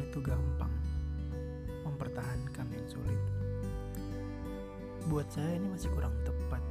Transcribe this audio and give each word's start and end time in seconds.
on 0.00 0.06
itu 0.06 0.18
gampang, 0.22 0.70
mempertahankan 1.82 2.66
yang 2.70 2.86
sulit. 2.86 3.20
Buat 5.10 5.28
saya 5.28 5.58
ini 5.58 5.66
masih 5.74 5.90
kurang 5.92 6.14
tepat. 6.22 6.62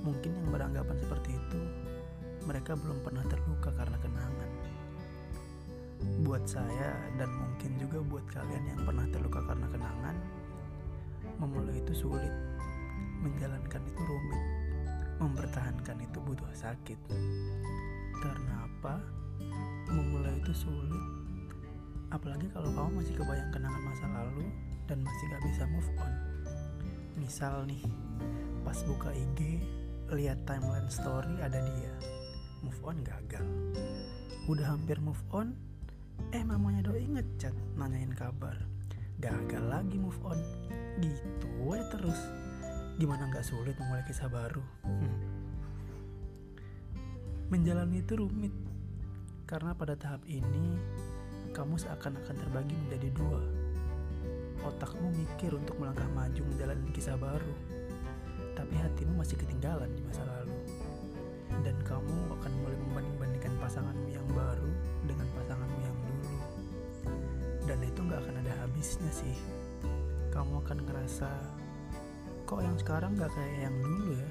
Mungkin 0.00 0.32
yang 0.32 0.48
beranggapan 0.50 0.96
seperti 0.96 1.36
itu, 1.36 1.60
mereka 2.48 2.72
belum 2.74 3.04
pernah 3.04 3.22
terluka 3.28 3.70
karena 3.76 3.98
kenangan. 4.00 4.50
Buat 6.24 6.44
saya 6.48 6.90
dan 7.20 7.30
mungkin 7.36 7.70
juga 7.76 7.98
buat 8.00 8.26
kalian 8.32 8.64
yang 8.64 8.80
pernah 8.82 9.06
terluka 9.12 9.40
karena 9.44 9.66
kenangan, 9.68 10.16
memulai 11.36 11.76
itu 11.84 11.92
sulit, 11.92 12.32
menjalankan 13.20 13.82
itu 13.84 14.00
rumit, 14.00 14.42
mempertahankan 15.20 15.96
itu 16.00 16.18
butuh 16.24 16.50
sakit. 16.56 16.98
Karena 18.24 18.64
apa? 18.64 19.25
Sulit, 20.56 21.04
apalagi 22.08 22.48
kalau 22.48 22.72
kamu 22.72 23.04
masih 23.04 23.12
kebayang 23.12 23.52
kenangan 23.52 23.82
masa 23.84 24.08
lalu 24.08 24.48
dan 24.88 25.04
masih 25.04 25.24
gak 25.28 25.44
bisa 25.44 25.62
move 25.68 25.90
on. 26.00 26.12
Misal 27.20 27.68
nih, 27.68 27.84
pas 28.64 28.80
buka 28.88 29.12
IG, 29.12 29.60
lihat 30.16 30.40
timeline 30.48 30.88
story 30.88 31.36
ada 31.44 31.60
dia. 31.60 31.92
Move 32.64 32.80
on 32.88 32.96
gagal. 33.04 33.44
Udah 34.48 34.72
hampir 34.72 34.96
move 34.96 35.20
on, 35.28 35.52
eh 36.32 36.40
mamanya 36.40 36.88
doi 36.88 37.04
ngechat 37.04 37.52
nanyain 37.76 38.16
kabar. 38.16 38.56
Gagal 39.20 39.64
lagi 39.68 40.00
move 40.00 40.18
on. 40.24 40.40
Gitu 41.04 41.48
ya 41.68 41.84
terus. 41.92 42.20
Gimana 42.96 43.28
nggak 43.28 43.44
sulit 43.44 43.76
memulai 43.76 44.08
kisah 44.08 44.32
baru? 44.32 44.64
Hmm. 44.88 45.16
Menjalani 47.52 48.00
itu 48.00 48.16
rumit. 48.16 48.56
Karena 49.46 49.70
pada 49.78 49.94
tahap 49.94 50.26
ini, 50.26 50.74
kamu 51.54 51.78
seakan-akan 51.78 52.34
terbagi 52.34 52.74
menjadi 52.74 53.14
dua 53.14 53.38
otakmu 54.66 55.14
mikir 55.14 55.54
untuk 55.54 55.78
melangkah 55.78 56.10
maju 56.10 56.42
menjalani 56.50 56.90
kisah 56.90 57.14
baru, 57.14 57.54
tapi 58.58 58.74
hatimu 58.74 59.22
masih 59.22 59.38
ketinggalan 59.38 59.86
di 59.94 60.02
masa 60.02 60.26
lalu. 60.26 60.58
Dan 61.62 61.78
kamu 61.86 62.34
akan 62.34 62.52
mulai 62.58 62.74
membanding-bandingkan 62.74 63.54
pasanganmu 63.62 64.10
yang 64.10 64.26
baru 64.34 64.70
dengan 65.06 65.30
pasanganmu 65.38 65.78
yang 65.78 65.96
dulu. 66.10 66.36
Dan 67.70 67.78
itu 67.86 68.00
gak 68.02 68.26
akan 68.26 68.36
ada 68.42 68.52
habisnya 68.66 69.10
sih. 69.14 69.36
Kamu 70.34 70.58
akan 70.66 70.78
ngerasa, 70.90 71.30
kok 72.50 72.66
yang 72.66 72.74
sekarang 72.82 73.14
gak 73.14 73.30
kayak 73.30 73.70
yang 73.70 73.76
dulu 73.78 74.10
ya? 74.10 74.30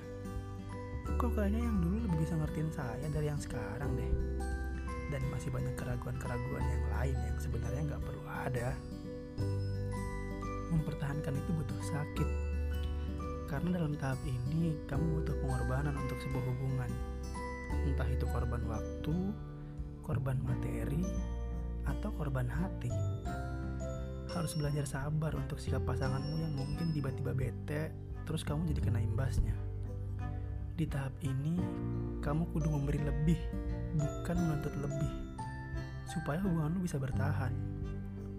Kok 1.16 1.32
kayaknya 1.40 1.64
yang 1.64 1.80
dulu 1.80 1.98
lebih 2.04 2.20
bisa 2.20 2.36
ngertiin 2.36 2.72
saya 2.76 3.08
dari 3.08 3.28
yang 3.32 3.40
sekarang 3.40 3.96
deh. 3.96 4.12
Dan 5.16 5.24
masih 5.32 5.48
banyak 5.48 5.80
keraguan-keraguan 5.80 6.66
yang 6.68 6.86
lain 6.92 7.16
yang 7.16 7.38
sebenarnya 7.40 7.96
gak 7.96 8.04
perlu 8.04 8.24
ada 8.28 8.76
mempertahankan 10.76 11.40
itu 11.40 11.52
butuh 11.56 11.80
sakit. 11.88 12.30
Karena 13.48 13.80
dalam 13.80 13.96
tahap 13.96 14.20
ini 14.28 14.76
kamu 14.92 15.24
butuh 15.24 15.40
pengorbanan 15.40 15.96
untuk 15.96 16.20
sebuah 16.20 16.44
hubungan. 16.44 16.92
Entah 17.88 18.10
itu 18.12 18.28
korban 18.28 18.60
waktu, 18.68 19.16
korban 20.04 20.36
materi, 20.44 21.08
atau 21.88 22.12
korban 22.12 22.52
hati. 22.52 22.92
Harus 24.36 24.52
belajar 24.60 24.84
sabar 24.84 25.32
untuk 25.38 25.62
sikap 25.64 25.88
pasanganmu 25.88 26.36
yang 26.44 26.54
mungkin 26.60 26.92
tiba-tiba 26.92 27.32
bete, 27.32 27.96
terus 28.28 28.44
kamu 28.44 28.68
jadi 28.76 28.82
kena 28.92 29.00
imbasnya. 29.00 29.56
Di 30.76 30.84
tahap 30.92 31.16
ini, 31.24 31.56
kamu 32.20 32.52
kudu 32.52 32.68
memberi 32.68 33.00
lebih, 33.00 33.40
bukan 33.96 34.36
menuntut 34.36 34.76
lebih, 34.78 35.12
supaya 36.12 36.40
hubunganmu 36.44 36.84
bisa 36.84 37.00
bertahan. 37.00 37.52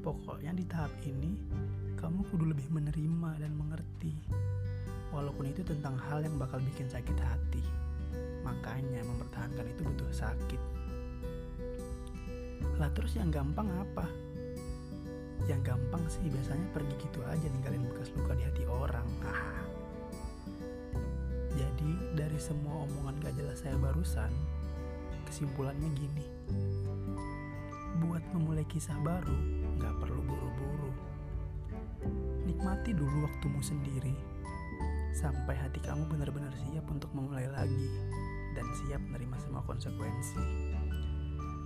Pokoknya 0.04 0.54
di 0.54 0.64
tahap 0.68 0.92
ini, 1.02 1.34
kamu 1.98 2.22
kudu 2.30 2.52
lebih 2.52 2.68
menerima 2.70 3.42
dan 3.42 3.52
mengerti. 3.56 4.14
Walaupun 5.10 5.48
itu 5.50 5.64
tentang 5.64 5.96
hal 5.96 6.22
yang 6.22 6.36
bakal 6.36 6.60
bikin 6.62 6.86
sakit 6.86 7.16
hati. 7.18 7.64
Makanya 8.44 9.02
mempertahankan 9.02 9.66
itu 9.66 9.82
butuh 9.82 10.12
sakit. 10.14 10.62
Lah 12.76 12.92
terus 12.92 13.16
yang 13.16 13.32
gampang 13.32 13.66
apa? 13.72 14.06
Yang 15.48 15.74
gampang 15.74 16.04
sih 16.06 16.28
biasanya 16.28 16.66
pergi 16.70 16.94
gitu 17.00 17.20
aja 17.24 17.46
ninggalin 17.48 17.88
bekas 17.90 18.12
luka 18.14 18.36
di 18.36 18.44
hati 18.44 18.64
orang. 18.68 19.08
Ah. 19.24 19.64
Jadi 21.56 21.90
dari 22.12 22.36
semua 22.36 22.84
omongan 22.84 23.16
gak 23.24 23.34
jelas 23.40 23.64
saya 23.64 23.80
barusan, 23.80 24.28
kesimpulannya 25.36 25.92
gini. 25.92 26.24
Buat 28.00 28.24
memulai 28.32 28.64
kisah 28.72 28.96
baru, 29.04 29.36
gak 29.76 29.92
perlu 30.00 30.24
buru-buru 30.24 30.88
Nikmati 32.48 32.96
dulu 32.96 33.28
waktumu 33.28 33.60
sendiri 33.60 34.16
sampai 35.12 35.60
hati 35.60 35.76
kamu 35.84 36.08
benar-benar 36.08 36.48
siap 36.56 36.88
untuk 36.88 37.12
memulai 37.12 37.44
lagi 37.52 37.84
dan 38.56 38.64
siap 38.80 38.96
menerima 39.12 39.36
semua 39.44 39.60
konsekuensi. 39.68 40.40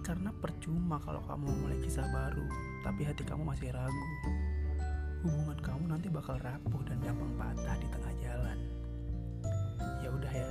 Karena 0.02 0.34
percuma 0.34 0.98
kalau 1.06 1.22
kamu 1.30 1.46
memulai 1.54 1.78
kisah 1.78 2.10
baru, 2.10 2.50
tapi 2.82 3.06
hati 3.06 3.22
kamu 3.22 3.54
masih 3.54 3.70
ragu. 3.70 4.06
Hubungan 5.22 5.58
kamu 5.62 5.94
nanti 5.94 6.10
bakal 6.10 6.42
rapuh 6.42 6.82
dan 6.90 6.98
gampang 7.06 7.38
patah 7.38 7.78
di 7.78 7.86
tengah 7.86 8.14
jalan. 8.18 8.58
Ya 10.02 10.10
udah 10.10 10.32
ya, 10.34 10.50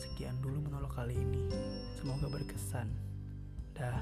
sekian 0.00 0.40
dulu 0.40 0.64
monolog 0.64 0.96
kali 0.96 1.12
ini. 1.12 1.43
Semoga 2.04 2.28
berkesan. 2.36 2.84
Dah. 3.72 3.96